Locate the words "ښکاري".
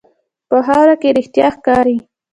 1.55-1.97